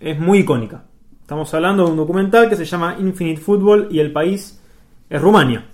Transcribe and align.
es 0.00 0.18
muy 0.18 0.38
icónica. 0.40 0.82
Estamos 1.20 1.52
hablando 1.54 1.84
de 1.84 1.90
un 1.92 1.96
documental 1.96 2.48
que 2.48 2.56
se 2.56 2.64
llama 2.64 2.96
Infinite 3.00 3.40
Football 3.40 3.88
y 3.90 3.98
el 4.00 4.12
país 4.12 4.60
es 5.08 5.20
Rumania. 5.20 5.66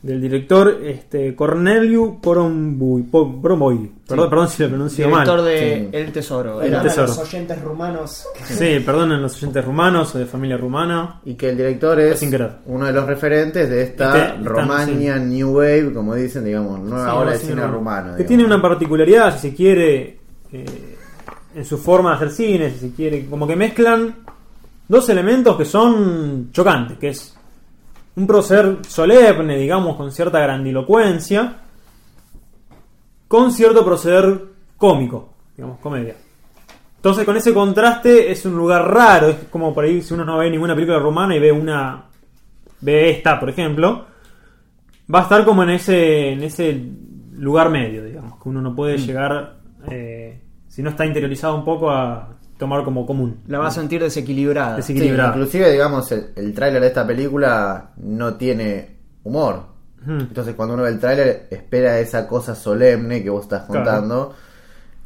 Del 0.00 0.20
director 0.20 0.78
este, 0.84 1.34
Corneliu 1.34 2.20
Poromboy. 2.20 3.02
Po- 3.02 3.42
Poromboy. 3.42 3.90
Perdón, 4.06 4.30
perdón 4.30 4.48
si 4.48 4.62
lo 4.62 4.68
pronuncio 4.68 5.08
mal. 5.08 5.24
Director 5.24 5.42
de 5.44 5.58
Sí. 5.58 5.88
El 5.96 6.12
Tesoro. 6.12 6.62
El 6.62 6.68
Era- 6.68 6.80
a 6.80 6.82
tesoro. 6.84 7.08
los 7.08 7.18
oyentes 7.18 7.60
rumanos. 7.60 8.26
Sí, 8.44 8.78
perdonen 8.86 9.20
los 9.20 9.36
oyentes 9.42 9.64
rumanos 9.64 10.14
o 10.14 10.18
de 10.20 10.26
familia 10.26 10.56
rumana. 10.56 11.20
Y 11.24 11.34
que 11.34 11.50
el 11.50 11.56
director 11.56 11.98
es 11.98 12.22
uno 12.66 12.86
de 12.86 12.92
los 12.92 13.06
referentes 13.06 13.68
de 13.68 13.82
esta 13.82 14.34
Este- 14.36 14.44
Romania 14.48 15.16
New 15.18 15.56
Wave, 15.56 15.92
como 15.92 16.14
dicen, 16.14 16.44
digamos, 16.44 16.78
nueva 16.78 17.10
Sí, 17.10 17.16
ola 17.16 17.30
de 17.32 17.38
cine 17.38 17.54
no. 17.56 17.66
rumano. 17.72 18.02
Que 18.12 18.18
digamos. 18.18 18.26
tiene 18.28 18.44
una 18.44 18.62
particularidad, 18.62 19.34
si 19.36 19.48
se 19.50 19.54
quiere, 19.56 20.18
eh, 20.52 20.96
en 21.54 21.64
su 21.64 21.78
forma 21.78 22.10
de 22.10 22.16
hacer 22.16 22.30
cine, 22.30 22.70
si 22.70 22.78
se 22.78 22.92
quiere, 22.92 23.26
como 23.26 23.46
que 23.46 23.56
mezclan 23.56 24.16
dos 24.86 25.08
elementos 25.08 25.56
que 25.56 25.64
son 25.64 26.50
chocantes, 26.52 26.98
que 26.98 27.08
es 27.08 27.36
un 28.16 28.26
proceder 28.26 28.78
solemne, 28.86 29.56
digamos, 29.56 29.96
con 29.96 30.10
cierta 30.10 30.40
grandilocuencia, 30.40 31.56
con 33.28 33.52
cierto 33.52 33.84
proceder 33.84 34.42
cómico, 34.76 35.34
digamos, 35.56 35.78
comedia. 35.78 36.16
Entonces, 36.96 37.24
con 37.24 37.36
ese 37.36 37.54
contraste 37.54 38.30
es 38.30 38.44
un 38.44 38.56
lugar 38.56 38.92
raro, 38.92 39.28
es 39.28 39.36
como 39.50 39.72
por 39.72 39.84
ahí 39.84 40.02
si 40.02 40.14
uno 40.14 40.24
no 40.24 40.38
ve 40.38 40.50
ninguna 40.50 40.74
película 40.74 40.98
rumana 40.98 41.36
y 41.36 41.38
ve 41.38 41.52
una 41.52 42.04
ve 42.80 43.10
esta, 43.10 43.38
por 43.38 43.50
ejemplo, 43.50 44.06
va 45.12 45.20
a 45.20 45.22
estar 45.22 45.44
como 45.44 45.62
en 45.62 45.70
ese 45.70 46.32
en 46.32 46.42
ese 46.42 46.80
lugar 47.34 47.70
medio, 47.70 48.04
digamos, 48.04 48.42
que 48.42 48.48
uno 48.48 48.60
no 48.60 48.74
puede 48.74 48.98
llegar 48.98 49.58
eh, 49.88 50.40
si 50.68 50.82
no 50.82 50.90
está 50.90 51.04
interiorizado 51.06 51.54
un 51.56 51.64
poco 51.64 51.90
a 51.90 52.28
tomar 52.58 52.84
como 52.84 53.06
común. 53.06 53.40
La 53.46 53.58
va 53.58 53.68
a 53.68 53.70
sentir 53.70 54.02
desequilibrada. 54.02 54.82
Sí, 54.82 54.92
Desequilibrada. 54.94 55.30
inclusive, 55.30 55.70
digamos, 55.72 56.10
el, 56.12 56.30
el 56.36 56.52
tráiler 56.54 56.80
de 56.80 56.88
esta 56.88 57.06
película 57.06 57.90
no 57.98 58.34
tiene 58.34 58.96
humor. 59.24 59.62
Ujú. 60.02 60.12
Entonces, 60.12 60.54
cuando 60.54 60.74
uno 60.74 60.82
ve 60.84 60.90
el 60.90 60.98
tráiler, 61.00 61.46
espera 61.50 61.98
esa 62.00 62.26
cosa 62.26 62.54
solemne 62.54 63.22
que 63.22 63.30
vos 63.30 63.42
estás 63.42 63.64
Claro. 63.66 63.84
contando, 63.84 64.34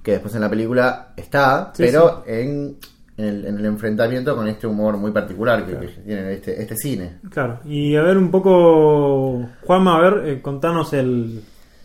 que 0.02 0.12
después 0.12 0.34
en 0.34 0.40
la 0.40 0.50
película 0.50 1.12
está, 1.16 1.72
Sí, 1.74 1.82
pero 1.84 2.24
En, 2.26 2.76
en 3.18 3.24
el, 3.24 3.44
en 3.46 3.58
el 3.58 3.66
enfrentamiento 3.66 4.34
con 4.34 4.48
este 4.48 4.66
humor 4.66 4.96
muy 4.96 5.12
particular 5.12 5.64
que, 5.66 5.76
que 5.78 5.86
tiene 5.88 6.32
este, 6.32 6.60
este 6.60 6.76
cine. 6.76 7.18
Claro, 7.30 7.60
y 7.66 7.94
a 7.96 8.02
ver 8.02 8.16
un 8.16 8.30
poco, 8.30 9.46
Juanma, 9.66 9.96
a 9.98 10.00
ver, 10.00 10.26
eh, 10.26 10.42
contanos 10.42 10.92
el, 10.94 11.42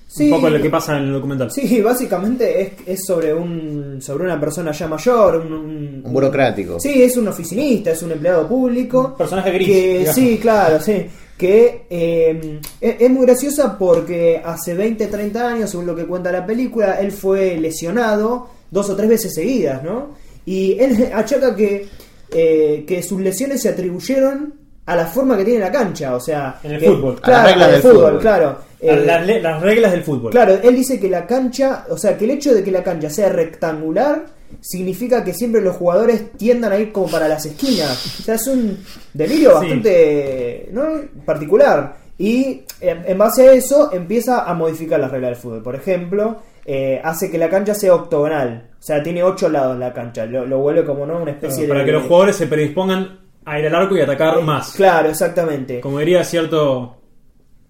Sí. 0.10 0.26
un 0.32 0.38
poco 0.38 0.50
lo 0.50 0.62
que 0.62 0.70
pasa 0.70 0.98
en 0.98 1.04
el 1.04 1.14
documental. 1.14 1.52
Sí, 1.52 1.82
básicamente 1.82 2.62
es, 2.62 2.72
es 2.86 3.06
sobre 3.06 3.34
un 3.34 4.02
sobre 4.02 4.24
una 4.24 4.40
persona 4.40 4.72
ya 4.72 4.88
mayor, 4.88 5.36
un, 5.38 5.52
un- 5.54 6.02
Un 6.06 6.14
burocrático. 6.14 6.80
Sí, 6.80 7.04
es 7.04 7.18
un 7.18 7.28
oficinista, 7.28 7.92
es 7.92 8.02
un 8.04 8.14
empleado 8.14 8.48
público. 8.48 9.08
Un 9.12 9.18
personaje 9.18 9.52
gris, 9.52 9.68
Que, 9.68 9.92
digamos. 10.00 10.16
sí, 10.16 10.38
claro, 10.42 10.80
sí. 10.82 11.06
Que 11.38 11.86
eh, 11.90 12.60
es, 12.82 12.96
es 13.02 13.10
muy 13.12 13.26
graciosa 13.26 13.78
porque 13.78 14.42
hace 14.44 14.74
20, 14.74 15.08
30 15.08 15.48
años, 15.50 15.70
según 15.70 15.86
lo 15.88 15.96
que 15.96 16.06
cuenta 16.06 16.32
la 16.32 16.46
película, 16.46 17.00
él 17.00 17.12
fue 17.12 17.58
lesionado 17.58 18.48
dos 18.72 18.90
o 18.90 18.96
tres 18.96 19.10
veces 19.10 19.34
seguidas, 19.36 19.84
¿no? 19.84 20.12
Y 20.46 20.80
él 20.80 21.10
achaca 21.14 21.56
que, 21.56 21.86
eh, 22.32 22.86
que 22.88 23.04
sus 23.04 23.20
lesiones 23.22 23.62
se 23.62 23.70
atribuyeron 23.70 24.54
a 24.86 24.96
la 24.96 25.06
forma 25.06 25.36
que 25.38 25.44
tiene 25.44 25.60
la 25.60 25.72
cancha, 25.72 26.16
o 26.16 26.20
sea... 26.20 26.60
En 26.64 26.72
el 26.72 26.80
que- 26.80 26.88
fútbol. 26.88 27.20
A 27.22 27.30
las 27.30 27.42
Claro, 27.42 27.48
reglas 27.50 27.68
en 27.70 27.76
el 27.76 27.82
del 27.82 27.92
fútbol, 27.92 28.06
fútbol. 28.08 28.22
claro. 28.22 28.67
Eh, 28.80 29.04
las, 29.42 29.62
reglas 29.62 29.92
del 29.92 30.04
fútbol. 30.04 30.32
Claro, 30.32 30.54
él 30.62 30.76
dice 30.76 31.00
que 31.00 31.10
la 31.10 31.26
cancha, 31.26 31.86
o 31.90 31.98
sea, 31.98 32.18
que 32.18 32.26
el 32.26 32.32
hecho 32.32 32.54
de 32.54 32.64
que 32.64 32.72
la 32.72 32.84
cancha 32.84 33.10
sea 33.10 33.30
rectangular 33.30 34.26
significa 34.62 35.24
que 35.24 35.34
siempre 35.34 35.62
los 35.62 35.76
jugadores 35.76 36.32
tiendan 36.38 36.72
a 36.72 36.78
ir 36.78 36.92
como 36.92 37.08
para 37.10 37.28
las 37.28 37.46
esquinas. 37.46 38.20
O 38.20 38.24
sea, 38.24 38.36
es 38.36 38.48
un 38.48 38.78
delirio 39.14 39.50
Sí. 39.50 39.56
bastante 39.56 40.70
¿no? 40.72 40.84
particular. 41.26 41.96
Y 42.20 42.62
en, 42.82 43.04
en 43.06 43.18
base 43.18 43.50
a 43.50 43.54
eso 43.54 43.92
empieza 43.94 44.44
a 44.44 44.54
modificar 44.54 45.00
las 45.00 45.12
reglas 45.12 45.32
del 45.32 45.38
fútbol. 45.40 45.64
Por 45.64 45.76
ejemplo, 45.76 46.38
eh, 46.66 47.00
hace 47.04 47.30
que 47.30 47.38
la 47.38 47.50
cancha 47.50 47.74
sea 47.76 47.94
octogonal. 47.96 48.70
O 48.80 48.84
sea, 48.84 49.02
tiene 49.04 49.24
ocho 49.24 49.50
lados 49.50 49.78
la 49.78 49.94
cancha. 49.94 50.26
Lo, 50.26 50.46
lo 50.46 50.60
vuelve 50.60 50.86
como 50.86 51.06
¿no? 51.06 51.22
una 51.22 51.32
especie 51.32 51.64
de... 51.64 51.70
para 51.70 51.84
que 51.86 51.92
los 51.92 52.04
jugadores 52.04 52.36
se 52.36 52.48
predispongan 52.48 53.20
a 53.46 53.60
ir 53.60 53.68
al 53.68 53.76
arco 53.76 53.96
y 53.98 54.02
atacar 54.02 54.38
Eh, 54.40 54.44
más. 54.44 54.74
Claro, 54.74 55.10
exactamente. 55.10 55.80
Como 55.82 56.00
diría 56.00 56.24
cierto 56.24 56.96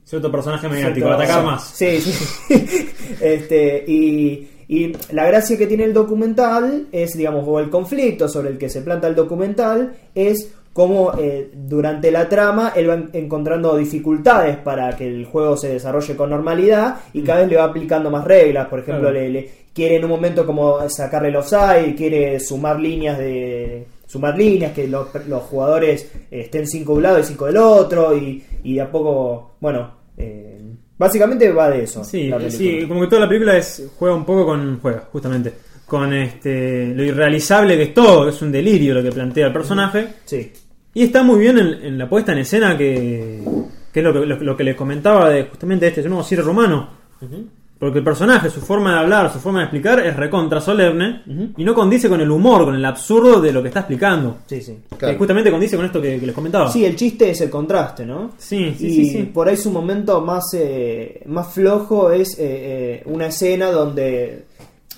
cierto 0.07 0.31
personaje 0.31 0.67
mediático, 0.69 1.09
atacar 1.09 1.43
más. 1.43 1.63
Sí, 1.75 1.99
sí. 1.99 2.89
este, 3.21 3.83
y, 3.87 4.47
y 4.67 4.93
la 5.11 5.27
gracia 5.27 5.57
que 5.57 5.67
tiene 5.67 5.83
el 5.83 5.93
documental 5.93 6.87
es, 6.91 7.17
digamos, 7.17 7.43
o 7.47 7.59
el 7.59 7.69
conflicto 7.69 8.27
sobre 8.29 8.49
el 8.49 8.57
que 8.57 8.69
se 8.69 8.81
planta 8.81 9.07
el 9.07 9.15
documental 9.15 9.93
es 10.15 10.53
cómo 10.73 11.11
eh, 11.19 11.49
durante 11.53 12.11
la 12.11 12.29
trama 12.29 12.71
él 12.75 12.89
va 12.89 12.93
en- 12.93 13.09
encontrando 13.13 13.75
dificultades 13.77 14.57
para 14.57 14.95
que 14.95 15.07
el 15.07 15.25
juego 15.25 15.57
se 15.57 15.69
desarrolle 15.73 16.15
con 16.15 16.29
normalidad 16.29 16.97
y 17.13 17.23
cada 17.23 17.39
vez 17.41 17.49
le 17.49 17.57
va 17.57 17.63
aplicando 17.65 18.09
más 18.11 18.23
reglas. 18.25 18.67
Por 18.67 18.79
ejemplo, 18.79 19.09
Claro. 19.09 19.15
le, 19.19 19.29
le- 19.29 19.51
quiere 19.73 19.95
en 19.97 20.03
un 20.05 20.09
momento 20.11 20.45
como 20.45 20.87
sacarle 20.89 21.29
el 21.29 21.35
offside, 21.35 21.95
quiere 21.95 22.39
sumar 22.39 22.79
líneas 22.79 23.17
de 23.17 23.85
sumar 24.07 24.37
líneas, 24.37 24.71
que 24.71 24.87
los, 24.87 25.07
los 25.27 25.43
jugadores 25.43 26.09
eh, 26.31 26.41
estén 26.41 26.65
cinco 26.65 26.93
de 26.93 26.97
un 26.97 27.03
lado 27.03 27.19
y 27.19 27.23
cinco 27.23 27.45
del 27.45 27.57
otro 27.57 28.15
y, 28.15 28.41
y 28.63 28.75
de 28.75 28.81
a 28.81 28.89
poco, 28.89 29.55
bueno, 29.59 29.96
eh, 30.17 30.59
básicamente 30.97 31.51
va 31.51 31.69
de 31.69 31.83
eso. 31.83 32.03
Sí, 32.03 32.31
sí, 32.49 32.85
como 32.87 33.01
que 33.01 33.07
toda 33.07 33.21
la 33.21 33.29
película 33.29 33.55
es 33.57 33.89
juega 33.97 34.15
un 34.15 34.25
poco 34.25 34.45
con 34.45 34.79
juega, 34.79 35.07
justamente, 35.11 35.53
con 35.85 36.13
este 36.13 36.93
lo 36.93 37.03
irrealizable 37.03 37.77
que 37.77 37.83
es 37.83 37.93
todo, 37.93 38.27
es 38.27 38.41
un 38.41 38.51
delirio 38.51 38.95
lo 38.95 39.03
que 39.03 39.11
plantea 39.11 39.47
el 39.47 39.53
personaje. 39.53 40.07
Sí. 40.25 40.51
Y 40.93 41.03
está 41.03 41.21
muy 41.21 41.39
bien 41.39 41.59
en, 41.59 41.67
en 41.85 41.97
la 41.97 42.09
puesta 42.09 42.31
en 42.31 42.39
escena 42.39 42.77
que, 42.77 43.41
que 43.93 43.99
es 43.99 44.03
lo 44.03 44.13
que, 44.13 44.25
lo, 44.25 44.35
lo 44.37 44.57
que 44.57 44.63
les 44.63 44.75
comentaba 44.75 45.29
de 45.29 45.43
justamente 45.43 45.87
este 45.87 46.01
nuevo 46.03 46.23
cine 46.23 46.41
romano. 46.41 46.89
Porque 47.79 47.99
el 47.99 48.03
personaje, 48.03 48.49
su 48.49 48.59
forma 48.61 48.93
de 48.93 48.99
hablar, 48.99 49.31
su 49.31 49.39
forma 49.39 49.59
de 49.59 49.65
explicar 49.65 49.99
es 49.99 50.15
recontra 50.15 50.59
solemne 50.59 51.21
Ujú. 51.27 51.49
y 51.57 51.63
no 51.63 51.75
condice 51.75 52.09
con 52.09 52.19
el 52.21 52.31
humor, 52.31 52.65
con 52.65 52.73
el 52.75 52.83
absurdo 52.83 53.39
de 53.39 53.51
lo 53.53 53.61
que 53.61 53.67
está 53.67 53.81
explicando. 53.81 54.37
Sí, 54.47 54.61
sí. 54.61 54.79
Claro. 54.97 55.13
Que 55.13 55.17
justamente 55.17 55.51
condice 55.51 55.75
con 55.75 55.85
esto 55.85 56.01
que, 56.01 56.19
que 56.19 56.25
les 56.25 56.33
comentaba. 56.33 56.71
Sí, 56.71 56.83
el 56.85 56.95
chiste 56.95 57.29
es 57.29 57.41
el 57.41 57.49
contraste, 57.51 58.05
¿no? 58.05 58.31
sí, 58.37 58.73
sí, 58.77 58.87
y 58.87 58.93
sí, 59.05 59.09
sí. 59.11 59.23
por 59.23 59.47
ahí 59.47 59.57
su 59.57 59.69
momento 59.71 60.21
más, 60.21 60.45
eh, 60.55 61.21
más 61.27 61.53
flojo 61.53 62.09
es 62.11 62.33
eh, 62.39 62.39
eh, 62.39 63.03
una 63.05 63.27
escena 63.27 63.69
donde. 63.71 64.45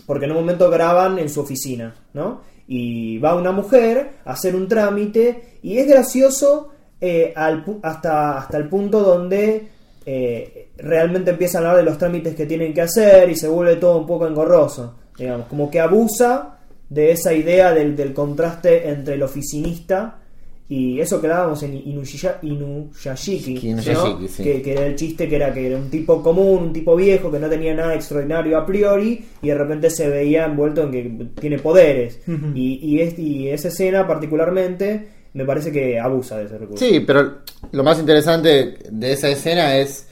Porque 0.06 0.26
en 0.26 0.32
un 0.32 0.38
momento 0.38 0.70
graban 0.70 1.20
en 1.20 1.30
su 1.30 1.42
oficina, 1.42 1.94
¿no? 2.14 2.42
Y 2.68 3.18
va 3.20 3.36
una 3.36 3.52
mujer 3.52 4.20
a 4.26 4.32
hacer 4.34 4.56
un 4.56 4.68
trámite 4.68 5.58
y 5.62 5.78
es 5.80 5.88
gracioso 5.88 6.70
eh, 7.02 7.34
al 7.36 7.66
pu- 7.66 7.80
hasta, 7.84 8.38
hasta 8.38 8.58
el 8.58 8.70
punto 8.70 9.02
donde 9.02 9.68
eh, 10.06 10.70
realmente 10.78 11.32
empiezan 11.32 11.64
a 11.66 11.70
hablar 11.72 11.84
de 11.86 11.90
los 11.90 11.98
trámites 11.98 12.36
que 12.36 12.46
tienen 12.46 12.74
que 12.74 12.82
hacer 12.82 13.30
y 13.30 13.36
se 13.36 13.48
vuelve 13.48 13.76
todo 13.76 13.98
un 13.98 14.08
poco 14.08 14.28
engorroso, 14.28 14.96
digamos, 15.18 15.48
como 15.48 15.70
que 15.70 15.80
abusa 15.80 16.58
de 16.90 17.12
esa 17.12 17.34
idea 17.34 17.74
del, 17.74 17.96
del 17.96 18.14
contraste 18.14 18.90
entre 18.90 19.14
el 19.16 19.24
oficinista 19.24 20.16
y 20.72 21.00
eso 21.00 21.20
que 21.20 21.26
hablábamos 21.28 21.62
en 21.64 21.74
Inuyasha- 21.84 22.38
Inuyashiki, 22.44 23.54
¿no? 23.74 23.82
Inuyashiki, 23.82 24.28
sí. 24.28 24.44
que, 24.44 24.62
que 24.62 24.72
era 24.74 24.86
el 24.86 24.96
chiste 24.96 25.28
que 25.28 25.36
era 25.36 25.52
que 25.54 25.66
era 25.68 25.78
un 25.78 25.90
tipo 25.90 26.22
común, 26.22 26.64
un 26.64 26.74
tipo 26.74 26.96
viejo 26.96 27.32
que 27.32 27.40
no 27.40 27.50
tenía 27.50 27.74
nada 27.74 27.96
extraordinario 27.96 28.58
a 28.58 28.66
priori 28.66 29.24
y 29.42 29.48
de 29.48 29.56
repente 29.56 29.90
se 29.90 30.10
veía 30.10 30.46
envuelto 30.46 30.84
en 30.84 30.92
que 30.92 31.26
tiene 31.42 31.58
poderes 31.60 32.20
y, 32.56 32.80
y, 32.84 33.02
es- 33.02 33.18
y 33.20 33.50
esa 33.50 33.68
escena 33.70 34.06
particularmente 34.08 35.08
me 35.34 35.46
parece 35.46 35.72
que 35.72 36.00
abusa 36.00 36.38
de 36.38 36.46
ese 36.46 36.58
recurso. 36.58 36.86
Sí, 36.86 37.02
pero 37.02 37.40
lo 37.72 37.84
más 37.84 38.00
interesante 38.00 38.80
de 38.90 39.12
esa 39.12 39.30
escena 39.30 39.76
es 39.78 40.08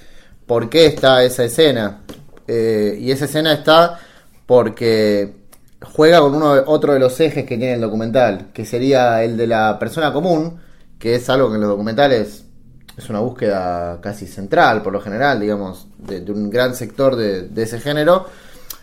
por 0.46 0.70
qué 0.70 0.88
está 0.88 1.24
esa 1.24 1.44
escena. 1.44 2.02
Eh, 2.48 2.98
y 3.00 3.12
esa 3.12 3.26
escena 3.26 3.54
está 3.54 4.00
porque 4.46 5.34
juega 5.82 6.20
con 6.20 6.36
uno 6.36 6.54
otro 6.66 6.94
de 6.94 7.00
los 7.00 7.20
ejes 7.20 7.46
que 7.46 7.58
tiene 7.58 7.74
el 7.74 7.82
documental, 7.82 8.48
que 8.54 8.66
sería 8.66 9.24
el 9.24 9.38
de 9.38 9.48
la 9.48 9.78
persona 9.78 10.14
común, 10.14 10.60
que 10.98 11.16
es 11.16 11.30
algo 11.30 11.50
que 11.50 11.56
en 11.56 11.62
los 11.62 11.70
documentales 11.70 12.46
es 12.98 13.10
una 13.10 13.20
búsqueda 13.20 14.00
casi 14.02 14.26
central, 14.26 14.82
por 14.82 14.94
lo 14.94 15.02
general, 15.02 15.40
digamos, 15.40 15.88
de, 15.98 16.20
un 16.32 16.50
gran 16.50 16.74
sector 16.74 17.16
de, 17.16 17.44
de 17.44 17.64
ese 17.64 17.80
género. 17.80 18.26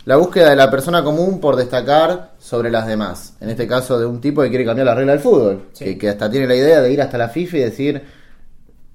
La 0.07 0.17
búsqueda 0.17 0.51
de 0.51 0.57
la 0.57 0.71
persona 0.71 1.03
común 1.03 1.41
por 1.41 1.57
destacar 1.57 2.33
sobre 2.39 2.71
las 2.71 2.87
demás. 2.87 3.37
En 3.41 3.49
este 3.49 3.67
caso, 3.67 3.99
de 3.99 4.05
un 4.05 4.21
tipo 4.21 4.43
que 4.43 4.51
quiere 4.51 4.65
cambiar 4.65 4.87
la 4.87 4.95
regla 4.95 5.13
del 5.13 5.21
fútbol. 5.23 5.63
Sí. 5.73 5.85
Que, 5.85 5.99
que 5.99 6.09
hasta 6.11 6.31
tiene 6.31 6.47
la 6.47 6.55
idea 6.55 6.81
de 6.83 6.93
ir 6.93 7.01
hasta 7.01 7.17
la 7.17 7.29
FIFA 7.29 7.57
y 7.57 7.61
decir: 7.61 8.03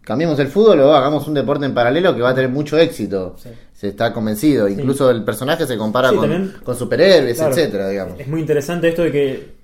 cambiemos 0.02 0.38
el 0.40 0.48
fútbol 0.48 0.80
o 0.82 0.94
hagamos 0.94 1.28
un 1.28 1.34
deporte 1.34 1.66
en 1.66 1.74
paralelo 1.74 2.16
que 2.16 2.22
va 2.22 2.30
a 2.30 2.36
tener 2.36 2.50
mucho 2.50 2.78
éxito. 2.78 3.36
Sí. 3.38 3.50
Se 3.74 3.88
está 3.90 4.12
convencido. 4.14 4.68
Incluso 4.68 5.10
el 5.10 5.24
personaje 5.24 5.66
se 5.66 5.78
compara 5.78 6.10
con, 6.10 6.22
también- 6.22 6.54
con 6.64 6.76
superhéroes, 6.76 7.38
Claro. 7.38 7.52
etcétera, 7.54 7.90
digamos. 7.90 8.20
Es 8.20 8.28
muy 8.28 8.42
interesante 8.42 8.90
esto 8.90 9.04
de 9.04 9.12
que 9.12 9.60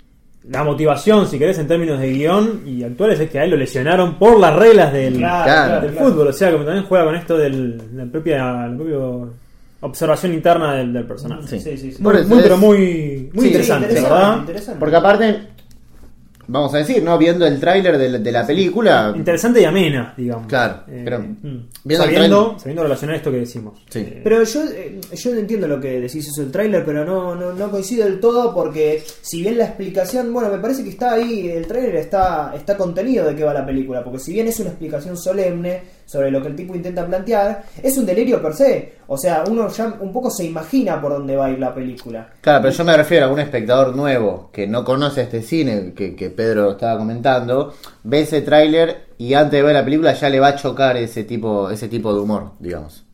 la 0.50 0.64
motivación, 0.64 1.28
si 1.28 1.38
querés, 1.38 1.58
en 1.60 1.68
términos 1.68 2.00
de 2.00 2.12
guion 2.12 2.62
y 2.66 2.84
actuales, 2.84 3.20
es 3.20 3.30
que 3.30 3.40
a 3.40 3.44
él 3.44 3.52
lo 3.52 3.58
lesionaron 3.58 4.18
por 4.18 4.40
las 4.40 4.56
reglas 4.56 4.94
del, 4.94 5.18
Claro, 5.18 5.44
Claro. 5.44 5.82
del 5.88 5.96
fútbol. 5.98 6.28
O 6.28 6.34
sea, 6.34 6.50
que 6.52 6.58
también 6.58 6.86
juega 6.86 7.06
con 7.06 7.16
esto 7.16 7.38
de 7.38 7.50
la 7.50 8.06
propia, 8.06 8.38
la 8.68 8.76
propia 8.76 8.98
observación 9.86 10.34
interna 10.34 10.76
del, 10.76 10.92
del 10.94 11.06
personaje. 11.06 11.48
Sí. 11.48 11.60
Sí, 11.60 11.78
sí, 11.78 11.92
sí. 11.94 12.04
Por 12.04 12.26
Muy, 12.28 12.42
pero 12.42 12.58
muy, 12.58 13.30
muy 13.34 13.42
Sí, 13.44 13.48
interesante, 13.48 13.88
interesante, 13.88 14.14
¿verdad? 14.16 14.40
interesante. 14.40 14.80
Porque 14.80 14.96
aparte, 14.96 15.40
vamos 16.48 16.74
a 16.76 16.78
decir, 16.78 17.02
¿no? 17.02 17.18
Viendo 17.18 17.46
el 17.48 17.60
tráiler 17.60 17.98
de, 17.98 18.10
la- 18.10 18.20
de 18.20 18.32
la 18.32 18.46
película. 18.46 19.14
Interesante 19.16 19.62
y 19.62 19.66
amena, 19.66 20.14
digamos. 20.16 20.46
Claro, 20.48 20.82
Eh, 20.88 21.02
pero 21.04 21.20
mm, 21.20 21.70
viendo 21.84 22.06
el 22.06 22.12
sabiendo, 22.60 22.84
relacionar 22.84 23.16
esto 23.16 23.32
que 23.32 23.38
decimos. 23.38 23.80
Sí. 23.90 24.00
Eh, 24.00 24.22
Pero 24.24 24.44
yo, 24.44 24.64
eh, 24.70 25.00
yo 25.12 25.32
entiendo 25.36 25.68
lo 25.68 25.80
que 25.80 26.00
decís 26.02 26.28
eso 26.28 26.42
del 26.42 26.52
tráiler, 26.52 26.86
pero 26.86 27.04
no, 27.04 27.34
no, 27.36 27.54
no 27.54 27.72
coincido 27.72 28.06
del 28.06 28.20
todo 28.20 28.54
porque 28.54 29.04
si 29.22 29.42
bien 29.42 29.58
la 29.58 29.66
explicación, 29.66 30.32
bueno, 30.32 30.50
me 30.52 30.60
parece 30.60 30.84
que 30.84 30.90
está 30.92 31.14
ahí, 31.14 31.48
el 31.50 31.66
tráiler 31.66 31.96
está, 31.96 32.54
está 32.56 32.78
contenido 32.78 33.26
de 33.26 33.36
qué 33.36 33.44
va 33.44 33.54
la 33.54 33.66
película, 33.66 34.04
porque 34.04 34.20
si 34.20 34.34
bien 34.34 34.48
es 34.48 34.60
una 34.60 34.70
explicación 34.70 35.18
solemne 35.18 35.96
sobre 36.06 36.30
lo 36.30 36.40
que 36.40 36.50
el 36.50 36.56
tipo 36.56 36.76
intenta 36.76 37.04
plantear, 37.08 37.64
es 37.82 37.98
un 37.98 38.06
delirio 38.06 38.40
per 38.40 38.54
se. 38.54 38.94
O 39.08 39.18
sea, 39.18 39.44
uno 39.50 39.70
ya 39.70 39.98
un 40.00 40.12
poco 40.12 40.30
se 40.30 40.46
imagina 40.46 41.02
por 41.02 41.14
dónde 41.14 41.36
va 41.36 41.46
a 41.46 41.52
ir 41.52 41.60
la 41.60 41.74
película. 41.74 42.30
Claro, 42.42 42.64
pero 42.64 42.74
yo 42.74 42.84
me 42.84 42.98
refiero 42.98 43.28
a 43.28 43.30
un 43.30 43.40
espectador 43.40 43.96
nuevo 43.96 44.50
que 44.52 44.68
no 44.68 44.84
conoce 44.84 45.22
este 45.22 45.42
cine 45.42 45.94
que, 45.96 46.16
que 46.16 46.30
Pedro 46.30 46.72
estaba 46.72 46.98
comentando, 46.98 47.74
ve 48.04 48.22
ese 48.22 48.42
tráiler 48.42 49.06
y 49.18 49.34
antes 49.34 49.54
de 49.54 49.64
ver 49.64 49.74
la 49.76 49.86
película 49.86 50.14
ya 50.14 50.30
le 50.30 50.40
va 50.40 50.50
a 50.50 50.56
chocar 50.56 50.98
ese 50.98 51.24
tipo, 51.24 51.70
ese 51.70 51.88
tipo 51.88 52.14
de 52.14 52.20
humor, 52.20 52.52
digamos. 52.60 53.05